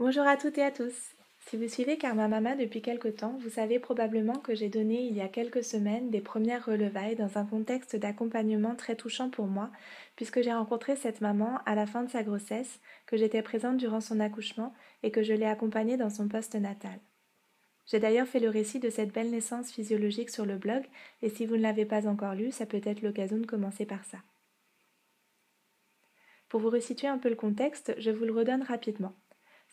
Bonjour 0.00 0.26
à 0.26 0.36
toutes 0.36 0.58
et 0.58 0.62
à 0.64 0.72
tous. 0.72 1.14
Si 1.46 1.56
vous 1.56 1.68
suivez 1.68 1.98
Karma 1.98 2.26
Mama 2.26 2.56
depuis 2.56 2.82
quelque 2.82 3.06
temps, 3.06 3.38
vous 3.40 3.48
savez 3.48 3.78
probablement 3.78 4.40
que 4.40 4.52
j'ai 4.52 4.68
donné 4.68 5.04
il 5.04 5.14
y 5.14 5.20
a 5.20 5.28
quelques 5.28 5.62
semaines 5.62 6.10
des 6.10 6.20
premières 6.20 6.64
relevailles 6.64 7.14
dans 7.14 7.38
un 7.38 7.46
contexte 7.46 7.94
d'accompagnement 7.94 8.74
très 8.74 8.96
touchant 8.96 9.30
pour 9.30 9.46
moi, 9.46 9.70
puisque 10.16 10.42
j'ai 10.42 10.52
rencontré 10.52 10.96
cette 10.96 11.20
maman 11.20 11.60
à 11.64 11.76
la 11.76 11.86
fin 11.86 12.02
de 12.02 12.10
sa 12.10 12.24
grossesse, 12.24 12.80
que 13.06 13.16
j'étais 13.16 13.40
présente 13.40 13.76
durant 13.76 14.00
son 14.00 14.18
accouchement 14.18 14.74
et 15.04 15.12
que 15.12 15.22
je 15.22 15.32
l'ai 15.32 15.46
accompagnée 15.46 15.96
dans 15.96 16.10
son 16.10 16.26
poste 16.26 16.56
natal. 16.56 16.98
J'ai 17.86 18.00
d'ailleurs 18.00 18.26
fait 18.26 18.40
le 18.40 18.50
récit 18.50 18.80
de 18.80 18.90
cette 18.90 19.14
belle 19.14 19.30
naissance 19.30 19.70
physiologique 19.70 20.30
sur 20.30 20.44
le 20.44 20.56
blog, 20.56 20.82
et 21.22 21.28
si 21.28 21.46
vous 21.46 21.56
ne 21.56 21.62
l'avez 21.62 21.84
pas 21.84 22.08
encore 22.08 22.34
lu, 22.34 22.50
ça 22.50 22.66
peut 22.66 22.82
être 22.82 23.02
l'occasion 23.02 23.36
de 23.36 23.46
commencer 23.46 23.86
par 23.86 24.04
ça. 24.04 24.18
Pour 26.48 26.58
vous 26.58 26.70
resituer 26.70 27.06
un 27.06 27.18
peu 27.18 27.28
le 27.28 27.36
contexte, 27.36 27.94
je 27.98 28.10
vous 28.10 28.24
le 28.24 28.32
redonne 28.32 28.64
rapidement. 28.64 29.14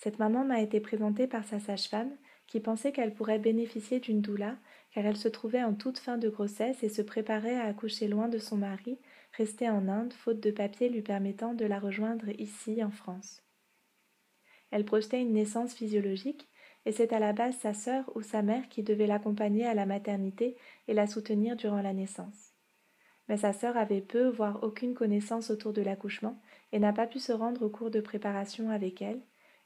Cette 0.04 0.18
maman 0.18 0.43
m'a 0.43 0.61
été 0.61 0.79
présentée 0.79 1.27
par 1.27 1.44
sa 1.44 1.59
sage-femme, 1.59 2.17
qui 2.48 2.59
pensait 2.59 2.91
qu'elle 2.91 3.13
pourrait 3.13 3.38
bénéficier 3.38 3.99
d'une 3.99 4.20
doula, 4.20 4.57
car 4.95 5.05
elle 5.05 5.16
se 5.16 5.27
trouvait 5.27 5.62
en 5.62 5.76
toute 5.76 5.99
fin 5.99 6.17
de 6.17 6.27
grossesse 6.27 6.81
et 6.81 6.89
se 6.89 7.03
préparait 7.03 7.59
à 7.59 7.66
accoucher 7.66 8.07
loin 8.07 8.27
de 8.27 8.40
son 8.40 8.57
mari, 8.57 8.98
resté 9.38 9.70
en 9.70 9.88
Inde, 9.88 10.12
faute 10.13 10.40
de 10.40 10.49
papier 10.49 10.90
lui 10.90 11.03
permettant 11.03 11.53
de 11.53 11.66
la 11.66 11.77
rejoindre 11.79 12.29
ici, 12.40 12.84
en 12.84 12.90
France. 12.90 13.43
Elle 14.71 14.85
projetait 14.85 15.21
une 15.21 15.34
naissance 15.34 15.76
physiologique, 15.76 16.49
et 16.88 16.91
c'est 16.91 17.13
à 17.13 17.20
la 17.20 17.31
base 17.31 17.57
sa 17.59 17.76
sœur 17.76 18.12
ou 18.15 18.23
sa 18.23 18.41
mère 18.41 18.70
qui 18.70 18.81
devait 18.81 19.05
l'accompagner 19.05 19.68
à 19.68 19.76
la 19.76 19.85
maternité 19.85 20.57
et 20.88 20.95
la 20.95 21.05
soutenir 21.05 21.55
durant 21.55 21.84
la 21.84 21.93
naissance. 21.93 22.55
Mais 23.29 23.38
sa 23.38 23.54
sœur 23.54 23.77
avait 23.77 24.02
peu, 24.02 24.29
voire 24.29 24.63
aucune 24.63 24.95
connaissance 24.95 25.52
autour 25.52 25.73
de 25.73 25.84
l'accouchement, 25.84 26.41
et 26.71 26.79
n'a 26.79 26.91
pas 26.91 27.05
pu 27.05 27.20
se 27.20 27.31
rendre 27.31 27.63
au 27.63 27.70
cours 27.70 27.91
de 27.91 28.02
préparation 28.02 28.71
avec 28.71 29.04
elle, 29.04 29.21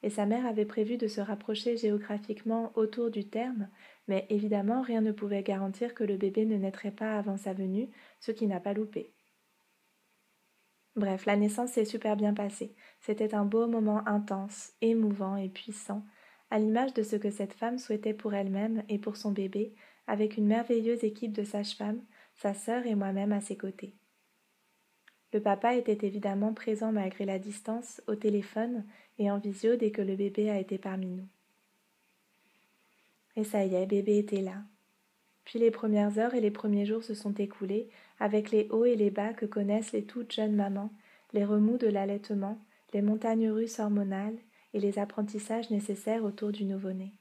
et 0.05 0.11
sa 0.11 0.27
mère 0.27 0.45
avait 0.45 0.67
prévu 0.67 0.97
de 0.97 1.07
se 1.07 1.19
rapprocher 1.19 1.77
géographiquement 1.77 2.71
autour 2.75 3.09
du 3.09 3.27
terme, 3.27 3.69
mais 4.07 4.27
évidemment 4.29 4.83
rien 4.83 5.01
ne 5.01 5.11
pouvait 5.11 5.41
garantir 5.41 5.95
que 5.95 6.03
le 6.03 6.15
bébé 6.15 6.45
ne 6.45 6.57
naîtrait 6.57 6.91
pas 6.91 7.17
avant 7.17 7.37
sa 7.37 7.53
venue, 7.53 7.89
ce 8.19 8.31
qui 8.31 8.45
n'a 8.45 8.59
pas 8.59 8.73
loupé. 8.73 9.15
Bref, 10.95 11.25
la 11.25 11.35
naissance 11.35 11.71
s'est 11.71 11.85
super 11.85 12.17
bien 12.17 12.35
passée. 12.35 12.75
C'était 13.01 13.33
un 13.33 13.45
beau 13.45 13.65
moment 13.65 14.07
intense, 14.07 14.73
émouvant 14.81 15.37
et 15.37 15.49
puissant, 15.49 16.05
à 16.51 16.59
l'image 16.59 16.93
de 16.93 17.01
ce 17.01 17.15
que 17.15 17.31
cette 17.31 17.53
femme 17.53 17.79
souhaitait 17.79 18.13
pour 18.13 18.35
elle-même 18.35 18.83
et 18.89 18.99
pour 18.99 19.17
son 19.17 19.31
bébé, 19.31 19.73
avec 20.05 20.37
une 20.37 20.45
merveilleuse 20.45 21.03
équipe 21.03 21.33
de 21.33 21.43
sages-femmes, 21.43 22.03
sa 22.35 22.53
sœur 22.53 22.85
et 22.85 22.93
moi-même 22.93 23.31
à 23.31 23.41
ses 23.41 23.57
côtés. 23.57 23.95
Le 25.33 25.41
papa 25.41 25.75
était 25.75 26.05
évidemment 26.05 26.53
présent 26.53 26.91
malgré 26.91 27.25
la 27.25 27.39
distance, 27.39 28.01
au 28.07 28.15
téléphone 28.15 28.85
et 29.17 29.29
en 29.31 29.37
visio 29.37 29.75
dès 29.75 29.91
que 29.91 30.01
le 30.01 30.15
bébé 30.15 30.49
a 30.49 30.59
été 30.59 30.77
parmi 30.77 31.07
nous. 31.07 31.27
Et 33.35 33.43
ça 33.43 33.65
y 33.65 33.75
est, 33.75 33.85
bébé 33.85 34.17
était 34.17 34.41
là. 34.41 34.63
Puis 35.43 35.59
les 35.59 35.71
premières 35.71 36.17
heures 36.17 36.33
et 36.33 36.41
les 36.41 36.51
premiers 36.51 36.85
jours 36.85 37.03
se 37.03 37.13
sont 37.13 37.33
écoulés, 37.33 37.89
avec 38.19 38.51
les 38.51 38.67
hauts 38.71 38.85
et 38.85 38.95
les 38.95 39.11
bas 39.11 39.33
que 39.33 39.45
connaissent 39.45 39.91
les 39.91 40.05
toutes 40.05 40.33
jeunes 40.33 40.55
mamans, 40.55 40.91
les 41.33 41.45
remous 41.45 41.77
de 41.77 41.87
l'allaitement, 41.87 42.57
les 42.93 43.01
montagnes 43.01 43.49
russes 43.49 43.79
hormonales 43.79 44.37
et 44.73 44.79
les 44.79 44.99
apprentissages 44.99 45.69
nécessaires 45.69 46.23
autour 46.23 46.51
du 46.51 46.65
nouveau-né. 46.65 47.13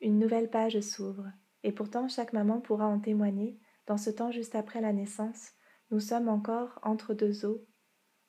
Une 0.00 0.18
nouvelle 0.18 0.50
page 0.50 0.80
s'ouvre, 0.80 1.26
et 1.64 1.72
pourtant 1.72 2.08
chaque 2.08 2.32
maman 2.32 2.60
pourra 2.60 2.86
en 2.86 3.00
témoigner, 3.00 3.56
dans 3.86 3.98
ce 3.98 4.10
temps 4.10 4.30
juste 4.30 4.54
après 4.54 4.80
la 4.80 4.92
naissance, 4.92 5.52
nous 5.90 6.00
sommes 6.00 6.28
encore 6.28 6.78
entre 6.82 7.14
deux 7.14 7.46
eaux, 7.46 7.66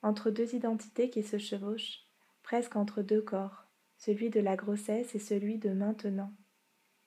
entre 0.01 0.31
deux 0.31 0.55
identités 0.55 1.09
qui 1.09 1.23
se 1.23 1.37
chevauchent, 1.37 2.01
presque 2.41 2.75
entre 2.75 3.01
deux 3.01 3.21
corps, 3.21 3.65
celui 3.97 4.29
de 4.29 4.39
la 4.39 4.55
grossesse 4.55 5.13
et 5.13 5.19
celui 5.19 5.57
de 5.57 5.71
maintenant, 5.71 6.33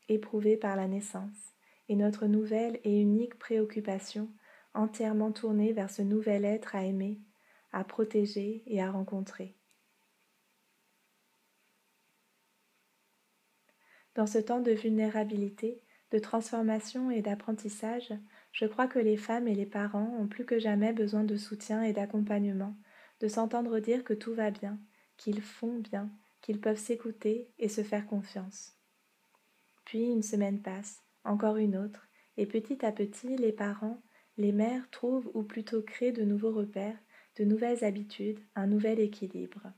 éprouvés 0.09 0.57
par 0.57 0.77
la 0.77 0.89
naissance, 0.89 1.55
et 1.89 1.97
notre 1.97 2.27
nouvelle 2.27 2.81
et 2.85 3.01
unique 3.01 3.39
préoccupation 3.39 4.29
entièrement 4.75 5.33
tournée 5.33 5.73
vers 5.73 5.91
ce 5.91 6.03
nouvel 6.03 6.45
être 6.45 6.75
à 6.75 6.85
aimer, 6.85 7.21
à 7.73 7.85
protéger 7.85 8.63
et 8.67 8.83
à 8.83 8.91
rencontrer. 8.91 9.57
Dans 14.15 14.27
ce 14.27 14.39
temps 14.39 14.61
de 14.61 14.73
vulnérabilité, 14.73 15.83
de 16.11 16.19
transformation 16.19 17.11
et 17.11 17.23
d'apprentissage, 17.23 18.13
je 18.53 18.67
crois 18.67 18.87
que 18.87 18.99
les 18.99 19.17
femmes 19.17 19.49
et 19.49 19.55
les 19.55 19.67
parents 19.67 20.17
ont 20.19 20.29
plus 20.29 20.45
que 20.45 20.59
jamais 20.59 20.93
besoin 20.93 21.25
de 21.25 21.37
soutien 21.37 21.83
et 21.83 21.93
d'accompagnement, 21.93 22.77
de 23.21 23.29
s'entendre 23.29 23.81
dire 23.81 24.05
que 24.05 24.15
tout 24.15 24.35
va 24.35 24.51
bien, 24.51 24.79
qu'ils 25.17 25.41
font 25.41 25.79
bien, 25.79 26.11
qu'ils 26.43 26.61
peuvent 26.61 26.79
s'écouter 26.79 27.51
et 27.59 27.69
se 27.69 27.83
faire 27.83 28.07
confiance. 28.07 28.77
Puis 29.85 30.05
une 30.05 30.23
semaine 30.23 30.61
passe, 30.61 31.03
encore 31.25 31.57
une 31.57 31.77
autre, 31.77 32.09
et 32.37 32.47
petit 32.47 32.85
à 32.85 32.93
petit 32.93 33.37
les 33.37 33.53
parents, 33.53 34.03
les 34.37 34.53
mères 34.53 34.89
trouvent 34.91 35.31
ou 35.35 35.43
plutôt 35.43 35.83
créent 35.83 36.13
de 36.13 36.25
nouveaux 36.25 36.53
repères, 36.53 36.99
de 37.37 37.45
nouvelles 37.45 37.85
habitudes, 37.85 38.41
un 38.55 38.67
nouvel 38.67 39.01
équilibre. 39.01 39.73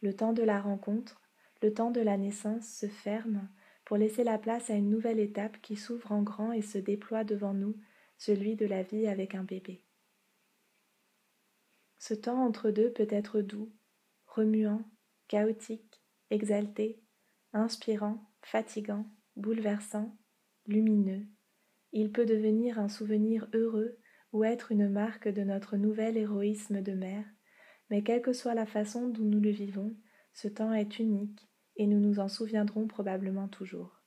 Le 0.00 0.14
temps 0.14 0.32
de 0.32 0.42
la 0.42 0.60
rencontre, 0.60 1.20
le 1.62 1.72
temps 1.72 1.90
de 1.90 2.00
la 2.00 2.16
naissance 2.16 2.68
se 2.68 2.86
ferme 2.86 3.48
pour 3.88 3.96
laisser 3.96 4.22
la 4.22 4.36
place 4.36 4.68
à 4.68 4.74
une 4.74 4.90
nouvelle 4.90 5.18
étape 5.18 5.62
qui 5.62 5.74
s'ouvre 5.74 6.12
en 6.12 6.22
grand 6.22 6.52
et 6.52 6.60
se 6.60 6.76
déploie 6.76 7.24
devant 7.24 7.54
nous, 7.54 7.74
celui 8.18 8.54
de 8.54 8.66
la 8.66 8.82
vie 8.82 9.06
avec 9.06 9.34
un 9.34 9.44
bébé. 9.44 9.82
Ce 11.96 12.12
temps 12.12 12.44
entre 12.44 12.70
deux 12.70 12.92
peut 12.92 13.06
être 13.08 13.40
doux, 13.40 13.72
remuant, 14.26 14.82
chaotique, 15.26 16.02
exalté, 16.28 17.00
inspirant, 17.54 18.30
fatigant, 18.42 19.06
bouleversant, 19.36 20.14
lumineux. 20.66 21.24
Il 21.92 22.12
peut 22.12 22.26
devenir 22.26 22.78
un 22.78 22.90
souvenir 22.90 23.48
heureux 23.54 23.96
ou 24.34 24.44
être 24.44 24.70
une 24.70 24.90
marque 24.90 25.28
de 25.28 25.44
notre 25.44 25.78
nouvel 25.78 26.18
héroïsme 26.18 26.82
de 26.82 26.92
mère, 26.92 27.24
mais 27.88 28.02
quelle 28.02 28.20
que 28.20 28.34
soit 28.34 28.52
la 28.52 28.66
façon 28.66 29.08
dont 29.08 29.24
nous 29.24 29.40
le 29.40 29.48
vivons, 29.50 29.96
ce 30.34 30.46
temps 30.46 30.74
est 30.74 30.98
unique, 30.98 31.47
et 31.78 31.86
nous 31.86 32.00
nous 32.00 32.20
en 32.20 32.28
souviendrons 32.28 32.86
probablement 32.86 33.48
toujours. 33.48 34.02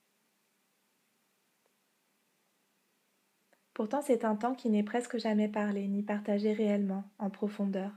Pourtant 3.73 4.01
c'est 4.01 4.25
un 4.25 4.35
temps 4.35 4.53
qui 4.53 4.69
n'est 4.69 4.83
presque 4.83 5.17
jamais 5.17 5.47
parlé 5.47 5.87
ni 5.87 6.03
partagé 6.03 6.53
réellement, 6.53 7.05
en 7.17 7.29
profondeur. 7.29 7.91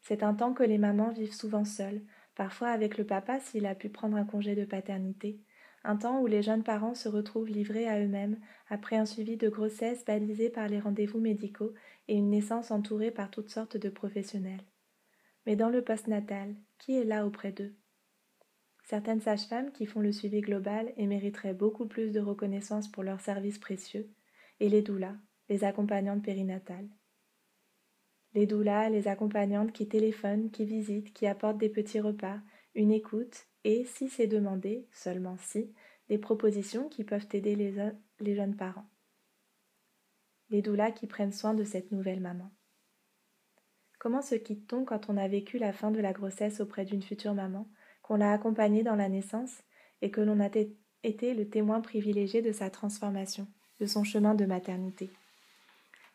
C'est 0.00 0.22
un 0.22 0.34
temps 0.34 0.54
que 0.54 0.62
les 0.64 0.78
mamans 0.78 1.10
vivent 1.10 1.34
souvent 1.34 1.64
seules, 1.64 2.02
parfois 2.34 2.70
avec 2.70 2.98
le 2.98 3.04
papa 3.04 3.38
s'il 3.38 3.66
a 3.66 3.74
pu 3.74 3.88
prendre 3.88 4.16
un 4.16 4.24
congé 4.24 4.54
de 4.54 4.64
paternité, 4.64 5.40
un 5.84 5.96
temps 5.96 6.20
où 6.20 6.26
les 6.26 6.42
jeunes 6.42 6.64
parents 6.64 6.94
se 6.94 7.08
retrouvent 7.08 7.48
livrés 7.48 7.88
à 7.88 8.00
eux-mêmes 8.00 8.38
après 8.68 8.96
un 8.96 9.06
suivi 9.06 9.36
de 9.36 9.48
grossesse 9.48 10.04
balisé 10.04 10.50
par 10.50 10.68
les 10.68 10.80
rendez-vous 10.80 11.20
médicaux 11.20 11.74
et 12.08 12.16
une 12.16 12.30
naissance 12.30 12.70
entourée 12.70 13.10
par 13.10 13.30
toutes 13.30 13.50
sortes 13.50 13.76
de 13.76 13.88
professionnels. 13.88 14.64
Mais 15.46 15.56
dans 15.56 15.70
le 15.70 15.82
post-natal, 15.82 16.54
qui 16.78 16.96
est 16.96 17.04
là 17.04 17.26
auprès 17.26 17.52
d'eux? 17.52 17.74
Certaines 18.88 19.20
sages-femmes 19.20 19.70
qui 19.70 19.84
font 19.84 20.00
le 20.00 20.12
suivi 20.12 20.40
global 20.40 20.94
et 20.96 21.06
mériteraient 21.06 21.52
beaucoup 21.52 21.84
plus 21.84 22.10
de 22.10 22.20
reconnaissance 22.20 22.88
pour 22.88 23.02
leurs 23.02 23.20
services 23.20 23.58
précieux, 23.58 24.08
et 24.60 24.70
les 24.70 24.80
doulas, 24.80 25.14
les 25.50 25.62
accompagnantes 25.62 26.24
périnatales. 26.24 26.88
Les 28.32 28.46
doulas, 28.46 28.88
les 28.88 29.06
accompagnantes 29.06 29.72
qui 29.72 29.88
téléphonent, 29.88 30.50
qui 30.50 30.64
visitent, 30.64 31.12
qui 31.12 31.26
apportent 31.26 31.58
des 31.58 31.68
petits 31.68 32.00
repas, 32.00 32.38
une 32.74 32.90
écoute 32.90 33.46
et, 33.62 33.84
si 33.84 34.08
c'est 34.08 34.26
demandé, 34.26 34.88
seulement 34.90 35.36
si, 35.36 35.70
des 36.08 36.16
propositions 36.16 36.88
qui 36.88 37.04
peuvent 37.04 37.28
aider 37.34 37.56
les, 37.56 38.34
jeunes 38.34 38.56
parents. 38.56 38.88
Les 40.48 40.62
doulas 40.62 40.92
qui 40.92 41.06
prennent 41.06 41.32
soin 41.32 41.52
de 41.52 41.64
cette 41.64 41.92
nouvelle 41.92 42.20
maman. 42.20 42.50
Comment 43.98 44.22
se 44.22 44.34
quitte-t-on 44.34 44.86
quand 44.86 45.10
on 45.10 45.18
a 45.18 45.28
vécu 45.28 45.58
la 45.58 45.74
fin 45.74 45.90
de 45.90 46.00
la 46.00 46.14
grossesse 46.14 46.62
auprès 46.62 46.86
d'une 46.86 47.02
future 47.02 47.34
maman 47.34 47.68
qu'on 48.08 48.16
l'a 48.16 48.32
accompagné 48.32 48.82
dans 48.82 48.96
la 48.96 49.10
naissance 49.10 49.62
et 50.00 50.10
que 50.10 50.22
l'on 50.22 50.40
a 50.40 50.48
été 51.02 51.34
le 51.34 51.46
témoin 51.46 51.82
privilégié 51.82 52.40
de 52.40 52.52
sa 52.52 52.70
transformation, 52.70 53.46
de 53.80 53.86
son 53.86 54.02
chemin 54.02 54.34
de 54.34 54.46
maternité. 54.46 55.10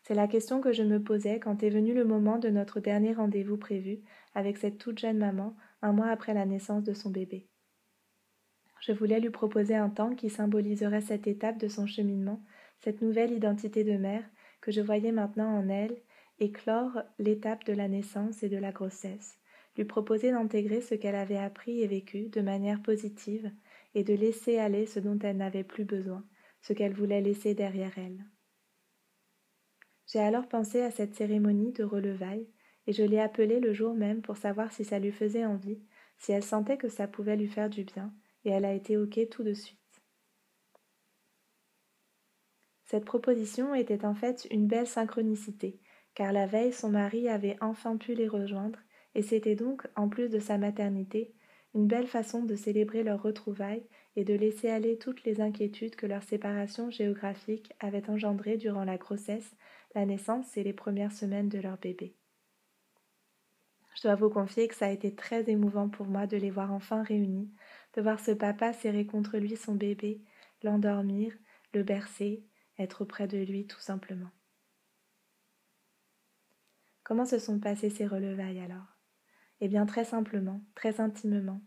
C'est 0.02 0.14
la 0.14 0.26
question 0.26 0.60
que 0.60 0.72
je 0.72 0.82
me 0.82 1.00
posais 1.00 1.38
quand 1.38 1.62
est 1.62 1.70
venu 1.70 1.94
le 1.94 2.04
moment 2.04 2.38
de 2.38 2.50
notre 2.50 2.80
dernier 2.80 3.14
rendez-vous 3.14 3.56
prévu 3.56 4.00
avec 4.34 4.58
cette 4.58 4.78
toute 4.78 4.98
jeune 4.98 5.18
maman 5.18 5.54
un 5.82 5.92
mois 5.92 6.08
après 6.08 6.34
la 6.34 6.46
naissance 6.46 6.82
de 6.82 6.94
son 6.94 7.10
bébé. 7.10 7.46
Je 8.80 8.90
voulais 8.90 9.20
lui 9.20 9.30
proposer 9.30 9.76
un 9.76 9.88
temps 9.88 10.16
qui 10.16 10.30
symboliserait 10.30 11.00
cette 11.00 11.28
étape 11.28 11.58
de 11.58 11.68
son 11.68 11.86
cheminement, 11.86 12.42
cette 12.80 13.02
nouvelle 13.02 13.32
identité 13.32 13.84
de 13.84 13.96
mère 13.96 14.24
que 14.60 14.72
je 14.72 14.80
voyais 14.80 15.12
maintenant 15.12 15.56
en 15.56 15.68
elle, 15.68 15.96
et 16.40 16.50
clore 16.50 17.02
l'étape 17.20 17.64
de 17.64 17.72
la 17.72 17.86
naissance 17.86 18.42
et 18.42 18.48
de 18.48 18.56
la 18.56 18.72
grossesse, 18.72 19.38
lui 19.76 19.84
proposer 19.84 20.30
d'intégrer 20.30 20.80
ce 20.80 20.94
qu'elle 20.94 21.14
avait 21.14 21.36
appris 21.36 21.82
et 21.82 21.86
vécu 21.86 22.28
de 22.28 22.40
manière 22.40 22.82
positive 22.82 23.50
et 23.94 24.04
de 24.04 24.14
laisser 24.14 24.58
aller 24.58 24.86
ce 24.86 25.00
dont 25.00 25.18
elle 25.20 25.36
n'avait 25.36 25.64
plus 25.64 25.84
besoin, 25.84 26.24
ce 26.60 26.72
qu'elle 26.72 26.94
voulait 26.94 27.20
laisser 27.20 27.54
derrière 27.54 27.96
elle. 27.98 28.24
J'ai 30.06 30.20
alors 30.20 30.48
pensé 30.48 30.80
à 30.82 30.90
cette 30.90 31.14
cérémonie 31.14 31.72
de 31.72 31.84
relevailles 31.84 32.48
et 32.86 32.92
je 32.92 33.02
l'ai 33.02 33.20
appelée 33.20 33.60
le 33.60 33.72
jour 33.72 33.94
même 33.94 34.22
pour 34.22 34.36
savoir 34.36 34.72
si 34.72 34.84
ça 34.84 34.98
lui 34.98 35.12
faisait 35.12 35.46
envie, 35.46 35.82
si 36.18 36.32
elle 36.32 36.44
sentait 36.44 36.76
que 36.76 36.88
ça 36.88 37.08
pouvait 37.08 37.36
lui 37.36 37.48
faire 37.48 37.70
du 37.70 37.84
bien, 37.84 38.14
et 38.44 38.50
elle 38.50 38.64
a 38.64 38.74
été 38.74 38.96
OK 38.96 39.18
tout 39.30 39.42
de 39.42 39.54
suite. 39.54 39.78
Cette 42.84 43.06
proposition 43.06 43.74
était 43.74 44.04
en 44.04 44.14
fait 44.14 44.46
une 44.50 44.66
belle 44.66 44.86
synchronicité, 44.86 45.80
car 46.14 46.32
la 46.32 46.46
veille 46.46 46.72
son 46.72 46.90
mari 46.90 47.28
avait 47.28 47.56
enfin 47.60 47.96
pu 47.96 48.14
les 48.14 48.28
rejoindre, 48.28 48.78
et 49.14 49.22
c'était 49.22 49.54
donc, 49.54 49.86
en 49.96 50.08
plus 50.08 50.28
de 50.28 50.38
sa 50.38 50.58
maternité, 50.58 51.34
une 51.74 51.86
belle 51.86 52.06
façon 52.06 52.44
de 52.44 52.54
célébrer 52.54 53.02
leur 53.02 53.22
retrouvailles 53.22 53.86
et 54.16 54.24
de 54.24 54.34
laisser 54.34 54.70
aller 54.70 54.96
toutes 54.96 55.24
les 55.24 55.40
inquiétudes 55.40 55.96
que 55.96 56.06
leur 56.06 56.22
séparation 56.22 56.90
géographique 56.90 57.72
avait 57.80 58.08
engendrées 58.08 58.56
durant 58.56 58.84
la 58.84 58.96
grossesse, 58.96 59.56
la 59.94 60.06
naissance 60.06 60.56
et 60.56 60.62
les 60.62 60.72
premières 60.72 61.12
semaines 61.12 61.48
de 61.48 61.58
leur 61.58 61.78
bébé. 61.78 62.14
Je 63.96 64.02
dois 64.02 64.14
vous 64.14 64.30
confier 64.30 64.68
que 64.68 64.74
ça 64.74 64.86
a 64.86 64.90
été 64.90 65.14
très 65.14 65.48
émouvant 65.48 65.88
pour 65.88 66.06
moi 66.06 66.26
de 66.26 66.36
les 66.36 66.50
voir 66.50 66.72
enfin 66.72 67.02
réunis, 67.02 67.50
de 67.94 68.02
voir 68.02 68.20
ce 68.20 68.32
papa 68.32 68.72
serrer 68.72 69.06
contre 69.06 69.38
lui 69.38 69.56
son 69.56 69.74
bébé, 69.74 70.20
l'endormir, 70.62 71.32
le 71.72 71.82
bercer, 71.82 72.44
être 72.78 73.02
auprès 73.02 73.28
de 73.28 73.38
lui 73.38 73.66
tout 73.66 73.80
simplement. 73.80 74.30
Comment 77.04 77.26
se 77.26 77.38
sont 77.38 77.60
passées 77.60 77.90
ces 77.90 78.06
relevailles 78.06 78.60
alors? 78.60 78.93
Eh 79.64 79.68
bien 79.68 79.86
très 79.86 80.04
simplement, 80.04 80.60
très 80.74 81.00
intimement. 81.00 81.62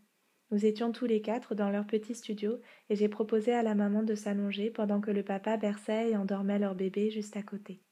Nous 0.52 0.64
étions 0.64 0.92
tous 0.92 1.06
les 1.06 1.20
quatre 1.20 1.56
dans 1.56 1.68
leur 1.68 1.84
petit 1.84 2.14
studio 2.14 2.60
et 2.88 2.94
j'ai 2.94 3.08
proposé 3.08 3.52
à 3.52 3.64
la 3.64 3.74
maman 3.74 4.04
de 4.04 4.14
s'allonger 4.14 4.70
pendant 4.70 5.00
que 5.00 5.10
le 5.10 5.24
papa 5.24 5.56
berçait 5.56 6.10
et 6.10 6.16
endormait 6.16 6.60
leur 6.60 6.76
bébé 6.76 7.10
juste 7.10 7.36
à 7.36 7.42
côté. 7.42 7.82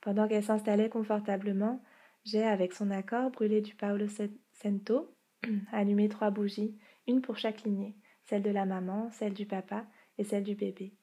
Pendant 0.00 0.26
qu'elle 0.26 0.42
s'installait 0.42 0.88
confortablement, 0.88 1.84
j'ai, 2.24 2.42
avec 2.42 2.72
son 2.72 2.90
accord, 2.90 3.30
brûlé 3.30 3.60
du 3.60 3.76
Paolo 3.76 4.06
Cento, 4.50 5.16
allumé 5.72 6.08
trois 6.08 6.32
bougies, 6.32 6.76
une 7.06 7.20
pour 7.20 7.38
chaque 7.38 7.62
lignée, 7.62 7.96
celle 8.24 8.42
de 8.42 8.50
la 8.50 8.66
maman, 8.66 9.08
celle 9.12 9.34
du 9.34 9.46
papa 9.46 9.86
et 10.18 10.24
celle 10.24 10.42
du 10.42 10.56
bébé. 10.56 10.96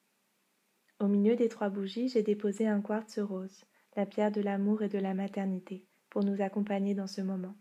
Au 1.00 1.08
milieu 1.08 1.38
des 1.38 1.48
trois 1.48 1.70
bougies, 1.70 2.10
j'ai 2.10 2.22
déposé 2.22 2.68
un 2.68 2.82
quartz 2.82 3.18
rose, 3.18 3.64
la 3.96 4.06
pierre 4.06 4.34
de 4.34 4.42
l'amour 4.42 4.82
et 4.82 4.90
de 4.90 5.00
la 5.00 5.14
maternité, 5.14 5.88
pour 6.12 6.24
nous 6.24 6.42
accompagner 6.42 6.94
dans 6.94 7.08
ce 7.08 7.22
moment. 7.22 7.56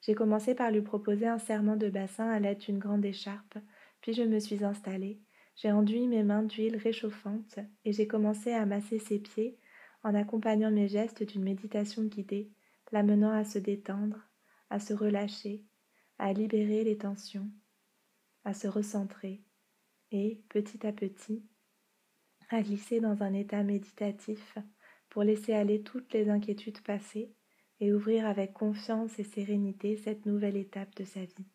J'ai 0.00 0.14
commencé 0.14 0.56
par 0.56 0.72
lui 0.72 0.82
proposer 0.82 1.28
un 1.28 1.38
serment 1.38 1.76
de 1.76 1.88
bassin 1.88 2.28
à 2.28 2.40
l'aide 2.40 2.58
d'une 2.58 2.78
grande 2.78 3.04
écharpe, 3.04 3.58
puis 4.00 4.12
je 4.12 4.22
me 4.22 4.40
suis 4.40 4.64
installée, 4.64 5.20
j'ai 5.56 5.70
enduit 5.70 6.08
mes 6.08 6.24
mains 6.24 6.42
d'huile 6.42 6.76
réchauffante 6.76 7.58
et 7.84 7.92
j'ai 7.92 8.08
commencé 8.08 8.52
à 8.52 8.66
masser 8.66 8.98
ses 8.98 9.18
pieds 9.18 9.58
en 10.02 10.14
accompagnant 10.14 10.70
mes 10.70 10.88
gestes 10.88 11.22
d'une 11.22 11.42
méditation 11.42 12.02
guidée, 12.04 12.50
l'amenant 12.92 13.32
à 13.32 13.44
se 13.44 13.58
détendre, 13.58 14.18
à 14.70 14.78
se 14.78 14.94
relâcher, 14.94 15.64
à 16.18 16.32
libérer 16.32 16.84
les 16.84 16.98
tensions, 16.98 17.50
à 18.44 18.54
se 18.54 18.68
recentrer 18.68 19.42
et, 20.12 20.40
petit 20.48 20.86
à 20.86 20.92
petit, 20.92 21.44
à 22.50 22.62
glisser 22.62 23.00
dans 23.00 23.22
un 23.22 23.32
état 23.32 23.62
méditatif 23.62 24.56
pour 25.16 25.24
laisser 25.24 25.54
aller 25.54 25.80
toutes 25.80 26.12
les 26.12 26.28
inquiétudes 26.28 26.82
passées 26.82 27.32
et 27.80 27.90
ouvrir 27.90 28.26
avec 28.26 28.52
confiance 28.52 29.18
et 29.18 29.24
sérénité 29.24 29.96
cette 29.96 30.26
nouvelle 30.26 30.58
étape 30.58 30.94
de 30.94 31.04
sa 31.04 31.20
vie. 31.20 31.46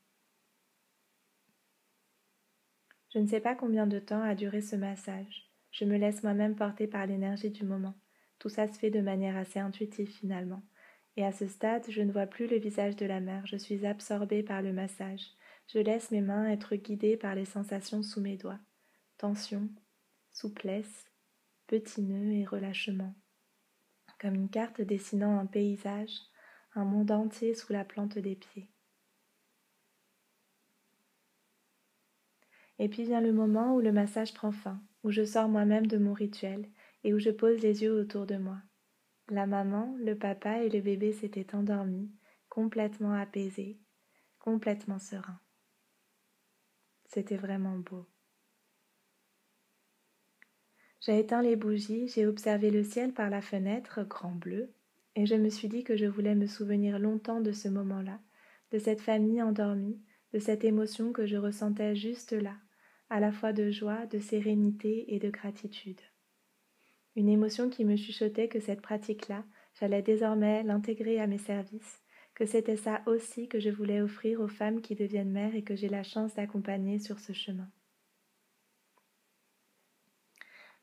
Je 3.14 3.20
ne 3.20 3.28
sais 3.28 3.40
pas 3.40 3.54
combien 3.54 3.86
de 3.86 4.00
temps 4.00 4.24
a 4.24 4.34
duré 4.34 4.62
ce 4.62 4.76
massage. 4.76 5.52
Je 5.70 5.86
me 5.86 5.98
laisse 5.98 6.24
moi-même 6.24 6.56
porter 6.56 6.88
par 6.88 7.06
l'énergie 7.06 7.52
du 7.52 7.64
moment. 7.64 7.94
Tout 8.40 8.50
ça 8.50 8.68
se 8.68 8.80
fait 8.80 8.90
de 8.90 9.00
manière 9.00 9.38
assez 9.38 9.60
intuitive 9.60 10.10
finalement. 10.10 10.64
Et 11.16 11.24
à 11.24 11.32
ce 11.32 11.46
stade, 11.46 11.86
je 11.88 12.02
ne 12.02 12.12
vois 12.12 12.26
plus 12.26 12.48
le 12.48 12.58
visage 12.58 12.96
de 12.96 13.06
la 13.06 13.20
mère, 13.20 13.46
je 13.46 13.58
suis 13.58 13.86
absorbée 13.86 14.42
par 14.42 14.64
le 14.64 14.74
massage. 14.74 15.28
Je 15.68 15.78
laisse 15.78 16.10
mes 16.10 16.22
mains 16.22 16.50
être 16.50 16.76
guidées 16.76 17.16
par 17.16 17.36
les 17.36 17.46
sensations 17.46 18.02
sous 18.02 18.22
mes 18.22 18.38
doigts. 18.38 18.60
Tension, 19.20 19.70
souplesse, 20.32 21.06
petits 21.68 22.02
nœuds 22.02 22.34
et 22.34 22.44
relâchement. 22.44 23.14
Comme 24.22 24.36
une 24.36 24.50
carte 24.50 24.82
dessinant 24.82 25.40
un 25.40 25.48
paysage, 25.48 26.16
un 26.76 26.86
monde 26.86 27.10
entier 27.10 27.56
sous 27.56 27.74
la 27.74 27.84
plante 27.84 28.20
des 28.20 28.36
pieds. 28.36 28.70
Et 32.78 32.88
puis 32.88 33.04
vient 33.04 33.20
le 33.20 33.34
moment 33.34 33.76
où 33.76 33.82
le 33.82 33.92
massage 33.92 34.36
prend 34.36 34.52
fin, 34.52 34.80
où 35.04 35.10
je 35.10 35.26
sors 35.26 35.50
moi-même 35.50 35.88
de 35.88 35.98
mon 35.98 36.14
rituel 36.14 36.70
et 37.04 37.16
où 37.16 37.20
je 37.20 37.32
pose 37.32 37.62
les 37.62 37.82
yeux 37.82 37.94
autour 37.94 38.28
de 38.28 38.38
moi. 38.38 38.62
La 39.30 39.48
maman, 39.48 39.96
le 39.98 40.16
papa 40.16 40.62
et 40.62 40.70
le 40.70 40.82
bébé 40.82 41.14
s'étaient 41.14 41.56
endormis, 41.56 42.12
complètement 42.48 43.14
apaisés, 43.14 43.80
complètement 44.38 45.00
sereins. 45.00 45.40
C'était 47.06 47.38
vraiment 47.38 47.80
beau. 47.80 48.06
J'ai 51.02 51.18
éteint 51.18 51.42
les 51.42 51.56
bougies, 51.56 52.08
j'ai 52.10 52.28
observé 52.28 52.70
le 52.70 52.84
ciel 52.84 53.12
par 53.12 53.32
la 53.32 53.42
fenêtre, 53.42 54.04
grand 54.08 54.36
bleu, 54.36 54.72
et 55.16 55.26
je 55.26 55.34
me 55.34 55.50
suis 55.50 55.68
dit 55.68 55.84
que 55.84 55.98
je 55.98 56.06
voulais 56.06 56.36
me 56.36 56.46
souvenir 56.46 57.00
longtemps 57.00 57.42
de 57.42 57.52
ce 57.52 57.68
moment-là, 57.70 58.20
de 58.72 58.78
cette 58.78 59.02
famille 59.02 59.42
endormie, 59.42 60.00
de 60.32 60.38
cette 60.38 60.64
émotion 60.64 61.12
que 61.12 61.26
je 61.26 61.38
ressentais 61.38 61.96
juste 61.96 62.34
là, 62.34 62.56
à 63.10 63.20
la 63.20 63.32
fois 63.32 63.52
de 63.52 63.72
joie, 63.72 64.06
de 64.06 64.20
sérénité 64.20 65.16
et 65.16 65.18
de 65.18 65.32
gratitude. 65.32 66.00
Une 67.16 67.30
émotion 67.30 67.72
qui 67.72 67.84
me 67.84 67.96
chuchotait 67.96 68.48
que 68.48 68.60
cette 68.60 68.82
pratique-là, 68.82 69.44
j'allais 69.80 70.04
désormais 70.04 70.62
l'intégrer 70.62 71.20
à 71.20 71.26
mes 71.26 71.40
services, 71.40 72.00
que 72.36 72.46
c'était 72.46 72.78
ça 72.78 73.02
aussi 73.08 73.48
que 73.48 73.60
je 73.60 73.72
voulais 73.72 74.02
offrir 74.02 74.40
aux 74.40 74.48
femmes 74.48 74.82
qui 74.82 74.94
deviennent 74.94 75.32
mères 75.32 75.56
et 75.56 75.64
que 75.64 75.76
j'ai 75.76 75.90
la 75.90 76.04
chance 76.04 76.36
d'accompagner 76.36 77.00
sur 77.00 77.20
ce 77.20 77.34
chemin. 77.34 77.72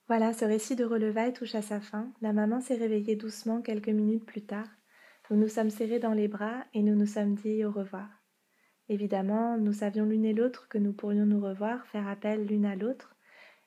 Voilà, 0.09 0.33
ce 0.33 0.47
récit 0.47 0.75
de 0.75 0.87
relevailles 0.87 1.35
touche 1.35 1.55
à 1.55 1.61
sa 1.61 1.81
fin. 1.81 2.11
La 2.23 2.33
maman 2.33 2.63
s'est 2.63 2.77
réveillée 2.77 3.15
doucement 3.15 3.61
quelques 3.61 3.91
minutes 3.91 4.25
plus 4.25 4.41
tard. 4.41 4.67
Nous 5.31 5.37
nous 5.37 5.49
sommes 5.49 5.69
serrés 5.69 5.99
dans 5.99 6.15
les 6.15 6.29
bras 6.29 6.65
et 6.73 6.83
nous 6.83 6.95
nous 6.95 7.05
sommes 7.05 7.35
dit 7.35 7.63
au 7.67 7.71
revoir. 7.71 8.09
Évidemment, 8.89 9.59
nous 9.59 9.75
savions 9.75 10.07
l'une 10.07 10.25
et 10.25 10.33
l'autre 10.33 10.67
que 10.71 10.79
nous 10.79 10.95
pourrions 10.95 11.27
nous 11.27 11.43
revoir, 11.43 11.87
faire 11.89 12.09
appel 12.09 12.47
l'une 12.47 12.65
à 12.65 12.75
l'autre, 12.75 13.17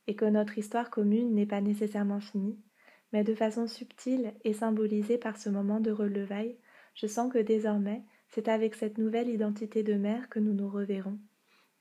et 0.08 0.16
que 0.16 0.26
notre 0.26 0.58
histoire 0.58 0.90
commune 0.90 1.36
n'est 1.36 1.46
pas 1.46 1.62
nécessairement 1.62 2.20
finie, 2.20 2.58
mais 3.14 3.24
de 3.24 3.36
façon 3.36 3.68
subtile 3.68 4.34
et 4.44 4.54
symbolisée 4.54 5.20
par 5.20 5.38
ce 5.38 5.50
moment 5.50 5.80
de 5.80 5.92
relevailles, 5.92 6.58
je 6.96 7.06
sens 7.06 7.32
que 7.32 7.38
désormais, 7.38 8.02
c'est 8.30 8.48
avec 8.48 8.74
cette 8.74 8.98
nouvelle 8.98 9.30
identité 9.30 9.84
de 9.84 9.94
mère 9.94 10.27
que 10.27 10.39
nous 10.39 10.54
nous 10.54 10.70
reverrons. 10.72 11.20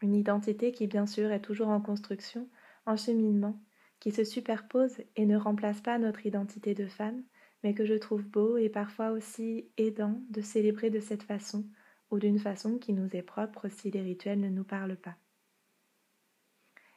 Une 0.02 0.14
identité 0.14 0.70
qui, 0.70 0.86
bien 0.86 1.06
sûr, 1.06 1.32
est 1.32 1.40
toujours 1.40 1.68
en 1.68 1.80
construction, 1.80 2.46
en 2.84 2.98
cheminement, 2.98 3.58
qui 4.00 4.10
se 4.10 4.24
superpose 4.24 4.96
et 5.16 5.26
ne 5.26 5.36
remplace 5.36 5.80
pas 5.80 5.98
notre 5.98 6.26
identité 6.26 6.74
de 6.74 6.86
femme, 6.86 7.22
mais 7.62 7.74
que 7.74 7.84
je 7.84 7.94
trouve 7.94 8.22
beau 8.22 8.56
et 8.56 8.70
parfois 8.70 9.10
aussi 9.10 9.68
aidant 9.76 10.20
de 10.30 10.40
célébrer 10.40 10.90
de 10.90 11.00
cette 11.00 11.22
façon, 11.22 11.64
ou 12.10 12.18
d'une 12.18 12.38
façon 12.38 12.78
qui 12.78 12.92
nous 12.92 13.14
est 13.14 13.22
propre 13.22 13.68
si 13.68 13.90
les 13.90 14.02
rituels 14.02 14.40
ne 14.40 14.48
nous 14.48 14.64
parlent 14.64 14.96
pas. 14.96 15.16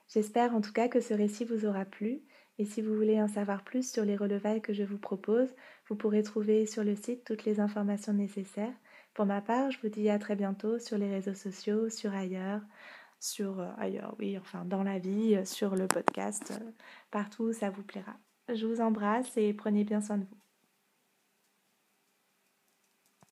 J'espère 0.08 0.56
en 0.56 0.62
tout 0.62 0.74
cas 0.74 0.88
que 0.88 1.02
ce 1.02 1.14
récit 1.14 1.46
vous 1.46 1.66
aura 1.66 1.86
plu, 1.86 2.22
et 2.60 2.66
si 2.66 2.82
vous 2.82 2.96
voulez 2.96 3.22
en 3.22 3.28
savoir 3.28 3.64
plus 3.64 3.92
sur 3.92 4.06
les 4.06 4.16
relevailles 4.16 4.62
que 4.62 4.74
je 4.74 4.84
vous 4.84 5.00
propose, 5.00 5.50
vous 5.90 5.96
pourrez 5.96 6.24
trouver 6.24 6.66
sur 6.66 6.84
le 6.84 6.96
site 6.96 7.26
toutes 7.26 7.46
les 7.46 7.60
informations 7.60 8.14
nécessaires. 8.14 8.74
Pour 9.14 9.26
ma 9.26 9.42
part, 9.42 9.72
je 9.72 9.80
vous 9.82 9.90
dis 9.90 10.10
à 10.10 10.20
très 10.20 10.36
bientôt 10.36 10.80
sur 10.80 10.98
les 10.98 11.10
réseaux 11.10 11.34
sociaux, 11.34 11.90
sur 11.90 12.14
ailleurs, 12.14 12.62
sur 13.24 13.60
euh, 13.62 13.72
ailleurs, 13.78 14.16
oui, 14.20 14.38
enfin 14.38 14.66
dans 14.66 14.84
la 14.84 15.00
vie, 15.00 15.36
euh, 15.36 15.46
sur 15.46 15.76
le 15.76 15.88
podcast, 15.88 16.52
euh, 16.52 16.72
partout, 17.10 17.54
ça 17.54 17.70
vous 17.70 17.84
plaira. 17.84 18.18
Je 18.54 18.66
vous 18.68 18.82
embrasse 18.82 19.38
et 19.38 19.54
prenez 19.54 19.86
bien 19.86 20.02
soin 20.02 20.18
de 20.18 20.26
vous. 20.26 20.43